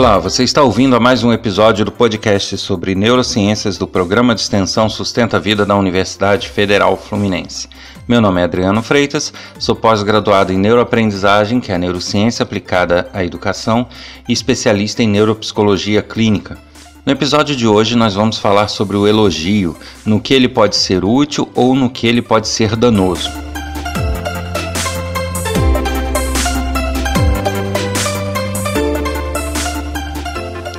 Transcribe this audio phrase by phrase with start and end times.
[0.00, 4.40] Olá, você está ouvindo a mais um episódio do podcast sobre neurociências do programa de
[4.40, 7.68] extensão Sustenta a Vida da Universidade Federal Fluminense.
[8.08, 13.22] Meu nome é Adriano Freitas, sou pós-graduado em neuroaprendizagem, que é a neurociência aplicada à
[13.22, 13.86] educação,
[14.26, 16.56] e especialista em neuropsicologia clínica.
[17.04, 19.76] No episódio de hoje, nós vamos falar sobre o elogio,
[20.06, 23.49] no que ele pode ser útil ou no que ele pode ser danoso.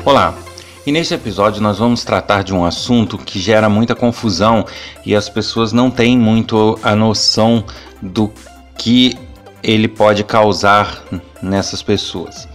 [0.03, 0.33] Olá,
[0.83, 4.65] e neste episódio nós vamos tratar de um assunto que gera muita confusão
[5.05, 7.63] e as pessoas não têm muito a noção
[8.01, 8.31] do
[8.75, 9.15] que
[9.61, 11.03] ele pode causar
[11.39, 12.49] nessas pessoas.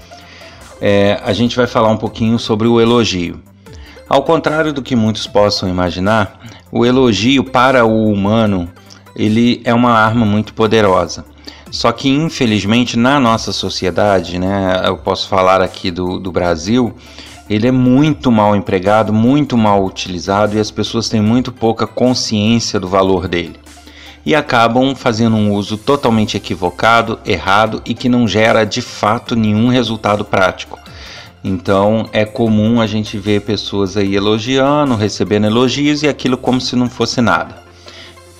[0.80, 3.40] É, a gente vai falar um pouquinho sobre o elogio.
[4.08, 6.40] Ao contrário do que muitos possam imaginar,
[6.72, 8.68] o elogio para o humano
[9.14, 11.24] ele é uma arma muito poderosa.
[11.70, 16.92] Só que infelizmente na nossa sociedade, né, eu posso falar aqui do, do Brasil,
[17.48, 22.80] ele é muito mal empregado, muito mal utilizado e as pessoas têm muito pouca consciência
[22.80, 23.60] do valor dele.
[24.24, 29.68] E acabam fazendo um uso totalmente equivocado, errado e que não gera de fato nenhum
[29.68, 30.78] resultado prático.
[31.44, 36.74] Então é comum a gente ver pessoas aí elogiando, recebendo elogios e aquilo como se
[36.74, 37.62] não fosse nada.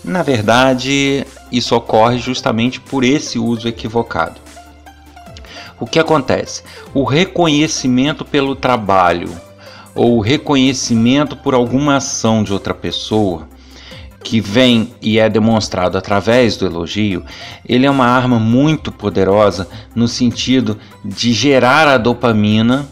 [0.03, 4.46] Na verdade, isso ocorre justamente por esse uso equivocado.
[5.79, 6.63] O que acontece?
[6.95, 9.31] O reconhecimento pelo trabalho
[9.95, 13.49] ou o reconhecimento por alguma ação de outra pessoa
[14.23, 17.25] que vem e é demonstrado através do elogio,
[17.65, 22.89] ele é uma arma muito poderosa no sentido de gerar a dopamina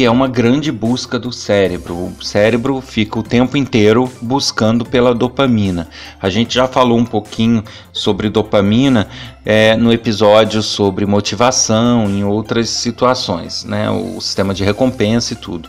[0.00, 1.94] que é uma grande busca do cérebro.
[1.94, 5.90] O cérebro fica o tempo inteiro buscando pela dopamina.
[6.18, 9.06] A gente já falou um pouquinho sobre dopamina
[9.44, 13.90] é, no episódio sobre motivação, em outras situações, né?
[13.90, 15.68] o sistema de recompensa e tudo.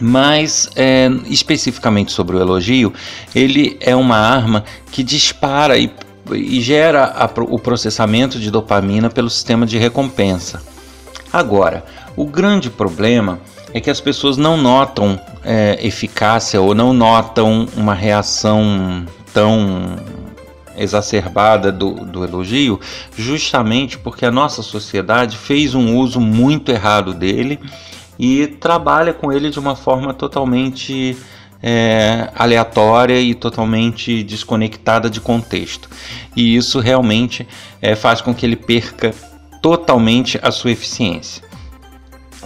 [0.00, 2.92] Mas é, especificamente sobre o elogio,
[3.32, 5.88] ele é uma arma que dispara e,
[6.32, 10.60] e gera a, o processamento de dopamina pelo sistema de recompensa.
[11.32, 11.82] Agora,
[12.16, 13.40] o grande problema
[13.72, 19.96] é que as pessoas não notam é, eficácia ou não notam uma reação tão
[20.76, 22.80] exacerbada do, do elogio,
[23.16, 27.58] justamente porque a nossa sociedade fez um uso muito errado dele
[28.18, 31.16] e trabalha com ele de uma forma totalmente
[31.62, 35.88] é, aleatória e totalmente desconectada de contexto.
[36.34, 37.46] E isso realmente
[37.80, 39.14] é, faz com que ele perca
[39.60, 41.51] totalmente a sua eficiência.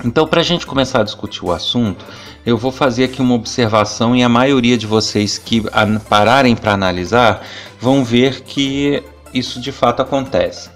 [0.04, 2.04] Então, para a gente começar a discutir o assunto,
[2.44, 5.62] eu vou fazer aqui uma observação e a maioria de vocês que
[6.08, 7.46] pararem para analisar
[7.80, 9.02] vão ver que
[9.32, 10.70] isso de fato acontece.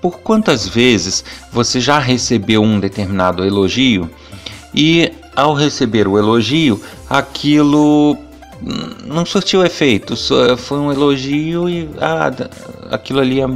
[0.00, 4.10] Por quantas vezes você já recebeu um determinado elogio
[4.74, 8.16] e ao receber o elogio, aquilo
[9.04, 10.14] não surtiu efeito,
[10.56, 12.30] foi um elogio e ah,
[12.90, 13.46] aquilo ali é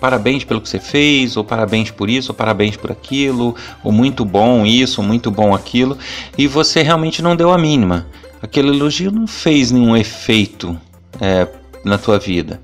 [0.00, 4.24] parabéns pelo que você fez, ou parabéns por isso, ou parabéns por aquilo, ou muito
[4.24, 5.96] bom isso, ou muito bom aquilo,
[6.36, 8.06] e você realmente não deu a mínima.
[8.40, 10.78] Aquele elogio não fez nenhum efeito
[11.20, 11.48] é,
[11.84, 12.60] na tua vida.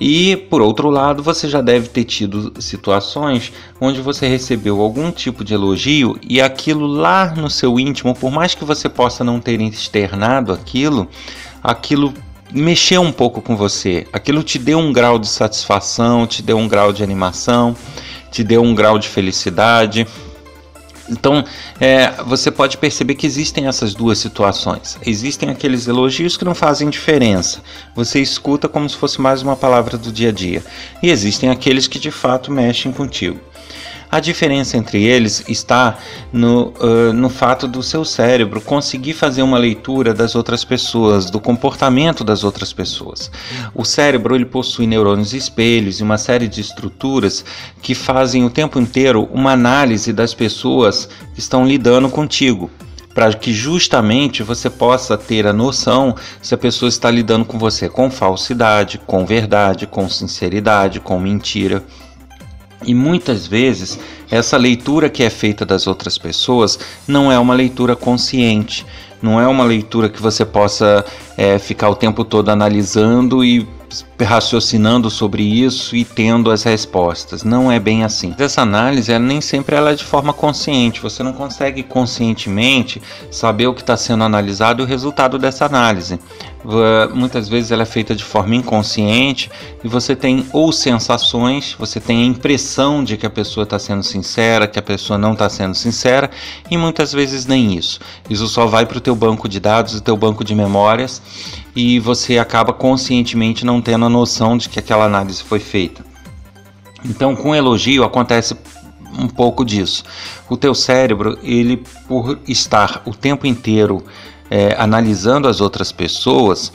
[0.00, 5.44] E por outro lado, você já deve ter tido situações onde você recebeu algum tipo
[5.44, 9.60] de elogio e aquilo lá no seu íntimo, por mais que você possa não ter
[9.60, 11.06] externado aquilo,
[11.62, 12.14] aquilo
[12.52, 14.06] mexeu um pouco com você.
[14.12, 17.76] Aquilo te deu um grau de satisfação, te deu um grau de animação,
[18.30, 20.06] te deu um grau de felicidade.
[21.10, 21.44] Então,
[21.80, 24.96] é, você pode perceber que existem essas duas situações.
[25.04, 27.60] Existem aqueles elogios que não fazem diferença.
[27.96, 30.62] Você escuta como se fosse mais uma palavra do dia a dia.
[31.02, 33.40] E existem aqueles que de fato mexem contigo.
[34.10, 35.96] A diferença entre eles está
[36.32, 41.38] no, uh, no fato do seu cérebro conseguir fazer uma leitura das outras pessoas, do
[41.38, 43.30] comportamento das outras pessoas.
[43.72, 47.44] O cérebro ele possui neurônios espelhos e uma série de estruturas
[47.80, 52.68] que fazem o tempo inteiro uma análise das pessoas que estão lidando contigo
[53.14, 57.88] para que justamente você possa ter a noção se a pessoa está lidando com você
[57.88, 61.84] com falsidade, com verdade, com sinceridade, com mentira.
[62.84, 63.98] E muitas vezes
[64.30, 68.86] essa leitura que é feita das outras pessoas não é uma leitura consciente,
[69.20, 71.04] não é uma leitura que você possa
[71.36, 73.68] é, ficar o tempo todo analisando e
[74.20, 77.42] raciocinando sobre isso e tendo as respostas.
[77.42, 78.34] Não é bem assim.
[78.38, 81.00] Essa análise, ela nem sempre ela é de forma consciente.
[81.00, 83.00] Você não consegue conscientemente
[83.30, 86.18] saber o que está sendo analisado e o resultado dessa análise.
[87.14, 89.50] Muitas vezes ela é feita de forma inconsciente
[89.82, 94.02] e você tem ou sensações, você tem a impressão de que a pessoa está sendo
[94.02, 96.30] sincera, que a pessoa não está sendo sincera
[96.70, 97.98] e muitas vezes nem isso.
[98.28, 101.22] Isso só vai para o teu banco de dados, o teu banco de memórias
[101.74, 106.04] e você acaba conscientemente não tendo a noção de que aquela análise foi feita.
[107.04, 108.56] Então, com elogio acontece
[109.18, 110.04] um pouco disso.
[110.48, 114.04] O teu cérebro, ele por estar o tempo inteiro
[114.50, 116.72] é, analisando as outras pessoas,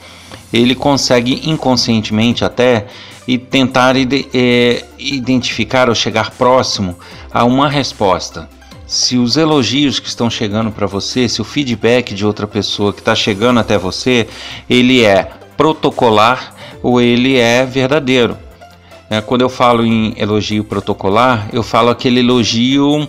[0.52, 2.86] ele consegue inconscientemente até
[3.28, 6.96] e tentar ide é, identificar ou chegar próximo
[7.32, 8.48] a uma resposta.
[8.86, 13.00] Se os elogios que estão chegando para você, se o feedback de outra pessoa que
[13.00, 14.28] está chegando até você,
[14.70, 18.38] ele é protocolar ou ele é verdadeiro.
[19.10, 23.08] É, quando eu falo em elogio protocolar, eu falo aquele elogio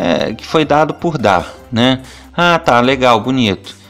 [0.00, 2.02] é, que foi dado por dar, né?
[2.36, 3.83] Ah, tá, legal, bonito.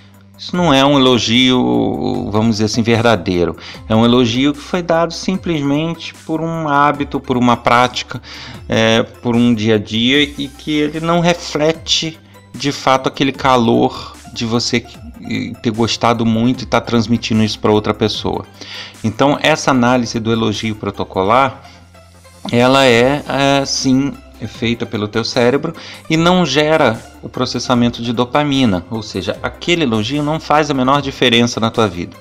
[0.45, 3.57] Isso não é um elogio, vamos dizer assim, verdadeiro.
[3.89, 8.21] É um elogio que foi dado simplesmente por um hábito, por uma prática,
[8.69, 12.21] é, por um dia a dia e que ele não reflete
[12.53, 14.85] de fato aquele calor de você
[15.63, 18.45] ter gostado muito e estar tá transmitindo isso para outra pessoa.
[19.03, 21.63] Então, essa análise do elogio protocolar,
[22.53, 24.13] ela é, é sim
[24.45, 25.75] é feita pelo teu cérebro
[26.09, 31.01] e não gera o processamento de dopamina, ou seja, aquele elogio não faz a menor
[31.01, 32.17] diferença na tua vida.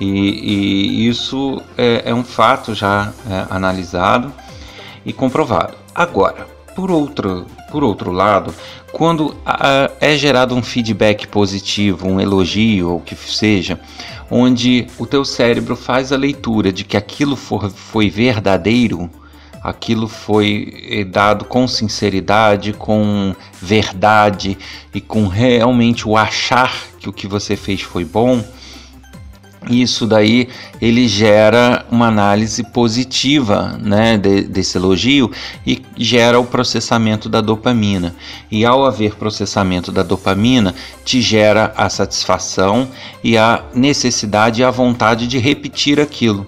[0.00, 4.32] E, e isso é, é, um fato já é, analisado
[5.04, 5.74] e comprovado.
[5.94, 6.46] Agora,
[6.76, 8.54] por outro, por outro lado,
[8.92, 13.80] quando a, é gerado um feedback positivo, um elogio ou o que seja,
[14.30, 19.10] onde o teu cérebro faz a leitura de que aquilo for, foi verdadeiro,
[19.62, 24.56] aquilo foi eh, dado com sinceridade, com verdade
[24.94, 28.42] e com realmente o achar que o que você fez foi bom,
[29.68, 30.48] isso daí
[30.80, 35.30] ele gera uma análise positiva né, de, desse elogio
[35.66, 38.14] e gera o processamento da dopamina.
[38.50, 40.74] E ao haver processamento da dopamina,
[41.04, 42.88] te gera a satisfação
[43.22, 46.46] e a necessidade e a vontade de repetir aquilo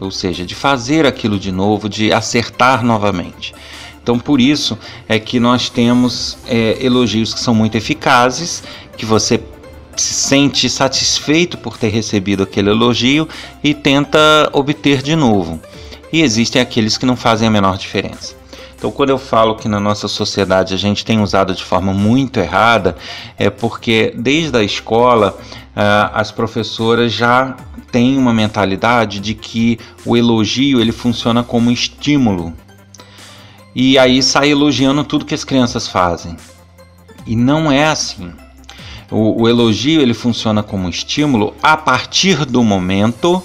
[0.00, 3.54] ou seja, de fazer aquilo de novo, de acertar novamente.
[4.02, 4.78] Então, por isso
[5.08, 8.62] é que nós temos é, elogios que são muito eficazes,
[8.96, 9.40] que você
[9.96, 13.28] se sente satisfeito por ter recebido aquele elogio
[13.62, 15.60] e tenta obter de novo.
[16.12, 18.38] E existem aqueles que não fazem a menor diferença.
[18.78, 22.38] Então, quando eu falo que na nossa sociedade a gente tem usado de forma muito
[22.38, 22.96] errada,
[23.36, 25.36] é porque desde a escola
[25.76, 27.56] uh, as professoras já
[27.90, 32.52] têm uma mentalidade de que o elogio ele funciona como estímulo.
[33.74, 36.36] E aí sai elogiando tudo que as crianças fazem.
[37.26, 38.32] E não é assim.
[39.10, 43.42] O, o elogio ele funciona como estímulo a partir do momento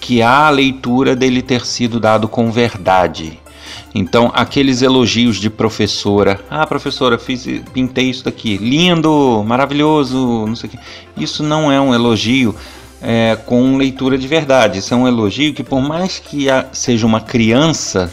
[0.00, 3.40] que há a leitura dele ter sido dado com verdade.
[3.94, 10.68] Então, aqueles elogios de professora, ah, professora, fiz, pintei isso daqui, lindo, maravilhoso, não sei
[10.68, 10.78] o que.
[11.16, 12.54] Isso não é um elogio
[13.00, 14.78] é, com leitura de verdade.
[14.78, 18.12] Isso é um elogio que, por mais que seja uma criança,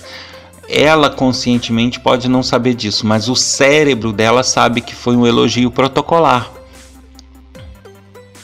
[0.70, 5.70] ela conscientemente pode não saber disso, mas o cérebro dela sabe que foi um elogio
[5.72, 6.52] protocolar.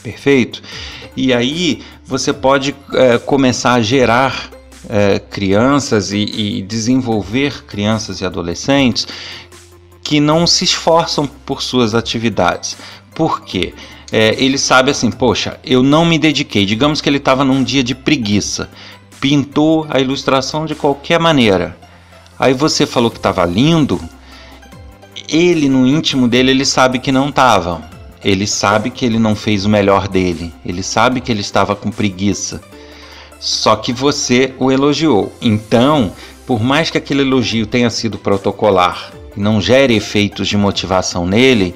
[0.02, 0.62] Perfeito?
[1.16, 4.50] E aí você pode é, começar a gerar
[4.88, 9.06] é, crianças e, e desenvolver crianças e adolescentes
[10.02, 12.76] que não se esforçam por suas atividades.
[13.14, 13.74] Por quê?
[14.12, 16.66] É, ele sabe assim, poxa, eu não me dediquei.
[16.66, 18.68] Digamos que ele estava num dia de preguiça,
[19.20, 21.76] pintou a ilustração de qualquer maneira.
[22.38, 24.00] Aí você falou que estava lindo.
[25.28, 27.88] Ele no íntimo dele ele sabe que não estava.
[28.22, 30.52] Ele sabe que ele não fez o melhor dele.
[30.66, 32.60] Ele sabe que ele estava com preguiça
[33.40, 35.32] só que você o elogiou.
[35.40, 36.12] Então,
[36.46, 41.74] por mais que aquele elogio tenha sido protocolar e não gere efeitos de motivação nele,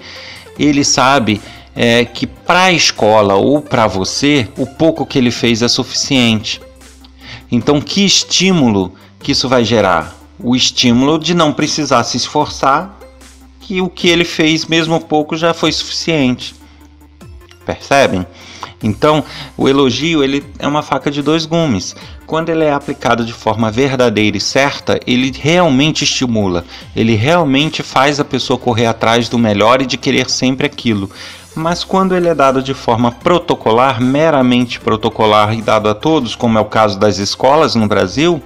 [0.58, 1.40] ele sabe
[1.74, 6.60] é, que para a escola ou para você, o pouco que ele fez é suficiente.
[7.50, 10.14] Então, que estímulo que isso vai gerar?
[10.38, 12.98] O estímulo de não precisar se esforçar,
[13.60, 16.54] que o que ele fez, mesmo pouco, já foi suficiente.
[17.64, 18.26] Percebem?
[18.82, 19.24] Então,
[19.56, 21.96] o elogio ele é uma faca de dois gumes.
[22.26, 28.20] Quando ele é aplicado de forma verdadeira e certa, ele realmente estimula, ele realmente faz
[28.20, 31.10] a pessoa correr atrás do melhor e de querer sempre aquilo.
[31.54, 36.58] Mas quando ele é dado de forma protocolar, meramente protocolar e dado a todos, como
[36.58, 38.42] é o caso das escolas no Brasil,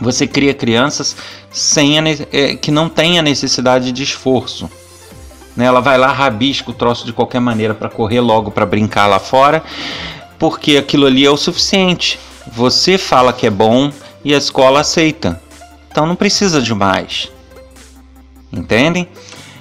[0.00, 1.16] você cria crianças
[1.50, 2.02] sem a,
[2.32, 4.70] é, que não têm a necessidade de esforço.
[5.54, 5.66] Né?
[5.66, 9.18] Ela vai lá, rabisca o troço de qualquer maneira para correr logo para brincar lá
[9.18, 9.62] fora,
[10.38, 12.18] porque aquilo ali é o suficiente.
[12.52, 13.92] Você fala que é bom
[14.24, 15.40] e a escola aceita.
[15.90, 17.30] Então não precisa de mais.
[18.52, 19.08] Entendem?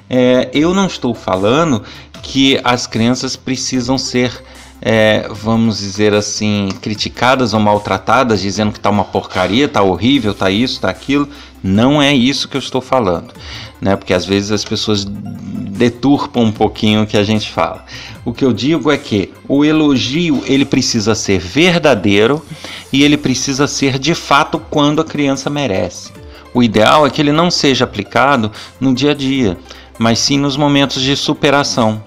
[0.10, 1.84] É, eu não estou falando
[2.24, 4.42] que as crianças precisam ser,
[4.82, 10.50] é, vamos dizer assim, criticadas ou maltratadas, dizendo que está uma porcaria, está horrível, está
[10.50, 11.27] isso, está aquilo.
[11.62, 13.34] Não é isso que eu estou falando,
[13.80, 13.96] né?
[13.96, 17.86] Porque às vezes as pessoas deturpam um pouquinho o que a gente fala.
[18.25, 22.44] O que eu digo é que o elogio ele precisa ser verdadeiro
[22.92, 26.12] e ele precisa ser de fato quando a criança merece.
[26.53, 29.58] O ideal é que ele não seja aplicado no dia a dia,
[29.98, 32.01] mas sim nos momentos de superação.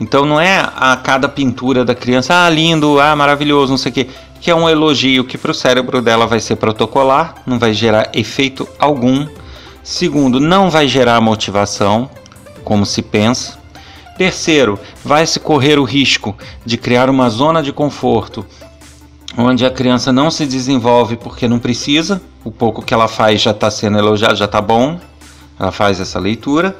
[0.00, 3.94] Então não é a cada pintura da criança, ah, lindo, ah, maravilhoso, não sei o
[3.94, 4.08] quê,
[4.40, 8.10] que é um elogio que para o cérebro dela vai ser protocolar, não vai gerar
[8.12, 9.26] efeito algum.
[9.82, 12.10] Segundo, não vai gerar motivação,
[12.64, 13.58] como se pensa.
[14.16, 18.44] Terceiro, vai se correr o risco de criar uma zona de conforto
[19.36, 23.50] onde a criança não se desenvolve porque não precisa, o pouco que ela faz já
[23.50, 24.98] está sendo elogiado, já está bom,
[25.58, 26.76] ela faz essa leitura.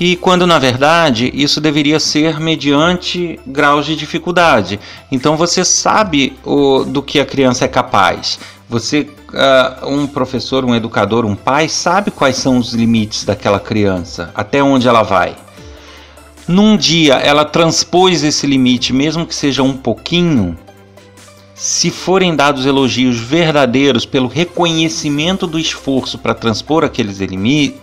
[0.00, 4.80] E quando na verdade isso deveria ser mediante graus de dificuldade.
[5.12, 8.38] Então você sabe o, do que a criança é capaz.
[8.66, 14.30] Você, uh, um professor, um educador, um pai, sabe quais são os limites daquela criança,
[14.34, 15.36] até onde ela vai.
[16.48, 20.56] Num dia ela transpôs esse limite, mesmo que seja um pouquinho,
[21.60, 27.18] se forem dados elogios verdadeiros pelo reconhecimento do esforço para transpor aqueles,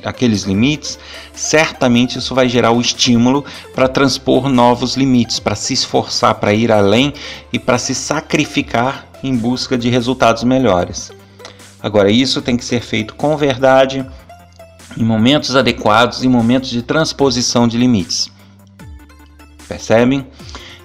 [0.03, 0.97] aqueles limites,
[1.31, 6.71] certamente isso vai gerar o estímulo para transpor novos limites, para se esforçar, para ir
[6.71, 7.13] além
[7.53, 11.11] e para se sacrificar em busca de resultados melhores.
[11.79, 14.03] Agora, isso tem que ser feito com verdade,
[14.97, 18.27] em momentos adequados, em momentos de transposição de limites.
[19.67, 20.25] Percebem?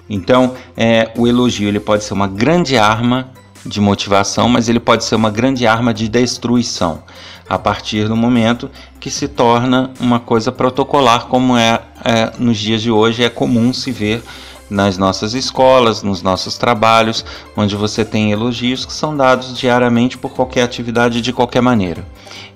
[0.09, 3.31] Então, é, o elogio ele pode ser uma grande arma
[3.65, 7.03] de motivação, mas ele pode ser uma grande arma de destruição
[7.47, 8.69] a partir do momento
[8.99, 13.73] que se torna uma coisa protocolar, como é, é nos dias de hoje é comum
[13.73, 14.23] se ver
[14.69, 17.23] nas nossas escolas, nos nossos trabalhos,
[17.55, 22.05] onde você tem elogios que são dados diariamente por qualquer atividade de qualquer maneira.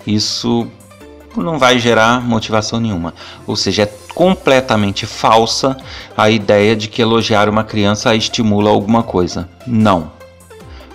[0.06, 0.66] Isso
[1.42, 3.14] não vai gerar motivação nenhuma.
[3.46, 5.76] Ou seja, é completamente falsa
[6.16, 9.48] a ideia de que elogiar uma criança estimula alguma coisa.
[9.66, 10.10] Não.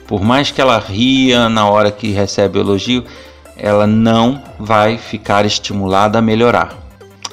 [0.07, 3.05] Por mais que ela ria na hora que recebe o elogio,
[3.57, 6.75] ela não vai ficar estimulada a melhorar.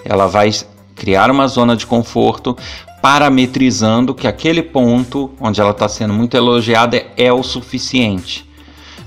[0.05, 0.51] Ela vai
[0.95, 2.57] criar uma zona de conforto,
[3.03, 8.50] parametrizando que aquele ponto onde ela está sendo muito elogiada é o suficiente.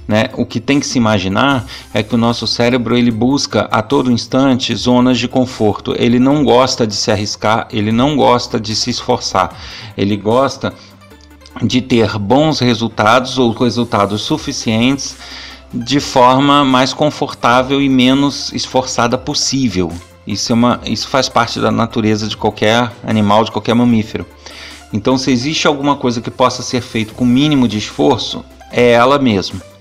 [0.08, 0.30] Né?
[0.34, 4.12] O que tem que se imaginar é que o nosso cérebro ele busca a todo
[4.12, 5.96] instante zonas de conforto.
[5.98, 9.56] Ele não gosta de se arriscar, ele não gosta de se esforçar.
[9.98, 10.74] Ele gosta
[11.62, 15.16] de ter bons resultados ou resultados suficientes
[15.74, 19.92] de forma mais confortável e menos esforçada possível.
[20.26, 24.26] Isso, é uma, isso faz parte da natureza de qualquer animal, de qualquer mamífero.
[24.92, 29.18] Então, se existe alguma coisa que possa ser feito com mínimo de esforço, é ela
[29.18, 29.73] mesma.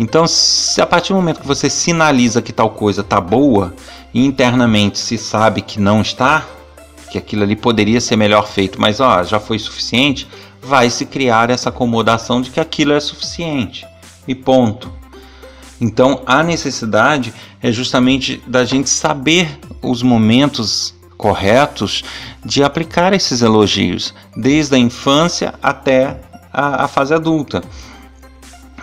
[0.00, 3.74] Então, se a partir do momento que você sinaliza que tal coisa está boa
[4.14, 6.46] e internamente se sabe que não está,
[7.10, 10.26] que aquilo ali poderia ser melhor feito, mas ó, já foi suficiente,
[10.62, 13.86] vai se criar essa acomodação de que aquilo é suficiente.
[14.26, 14.90] E ponto.
[15.78, 22.02] Então, a necessidade é justamente da gente saber os momentos corretos
[22.42, 26.18] de aplicar esses elogios, desde a infância até
[26.50, 27.62] a, a fase adulta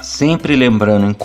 [0.01, 1.16] sempre lembrando em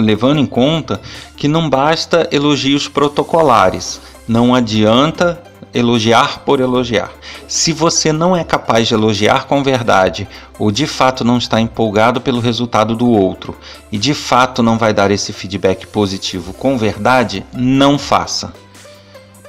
[0.00, 1.00] levando em conta
[1.36, 5.42] que não basta elogios protocolares, não adianta
[5.74, 7.10] elogiar por elogiar.
[7.48, 12.20] Se você não é capaz de elogiar com verdade, ou de fato não está empolgado
[12.20, 13.56] pelo resultado do outro,
[13.90, 18.52] e de fato não vai dar esse feedback positivo com verdade, não faça.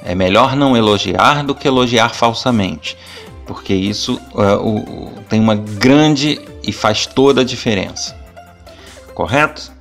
[0.02, 2.96] É melhor não elogiar do que elogiar falsamente,
[3.46, 8.23] porque isso uh, uh, tem uma grande e faz toda a diferença
[9.14, 9.72] correto?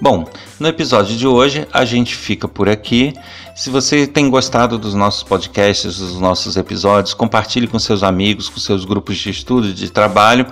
[0.00, 3.14] Bom, no episódio de hoje a gente fica por aqui.
[3.54, 8.58] Se você tem gostado dos nossos podcasts, dos nossos episódios, compartilhe com seus amigos, com
[8.58, 10.46] seus grupos de estudo, de trabalho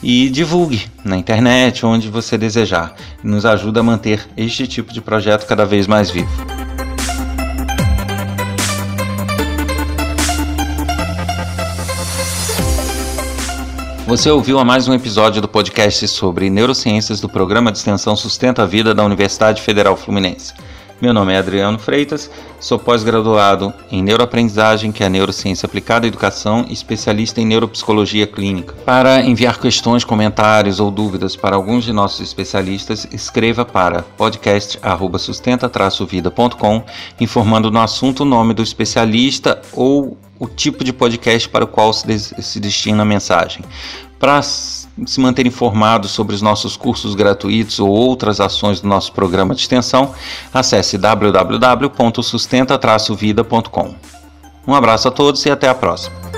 [0.00, 2.94] e divulgue na internet, onde você desejar.
[3.22, 6.63] Nos ajuda a manter este tipo de projeto cada vez mais vivo.
[14.14, 18.62] Você ouviu a mais um episódio do podcast sobre neurociências do programa de extensão Sustenta
[18.62, 20.54] a Vida da Universidade Federal Fluminense.
[21.02, 22.30] Meu nome é Adriano Freitas,
[22.60, 28.24] sou pós-graduado em neuroaprendizagem, que é a neurociência aplicada à educação, e especialista em neuropsicologia
[28.24, 28.72] clínica.
[28.86, 36.84] Para enviar questões, comentários ou dúvidas para alguns de nossos especialistas, escreva para podcast@sustenta-vida.com,
[37.20, 41.92] informando no assunto o nome do especialista ou o tipo de podcast para o qual
[41.92, 43.64] se destina a mensagem.
[44.18, 49.54] Para se manter informado sobre os nossos cursos gratuitos ou outras ações do nosso programa
[49.54, 50.14] de extensão,
[50.52, 53.94] acesse www.sustenta-vida.com.
[54.66, 56.33] Um abraço a todos e até a próxima.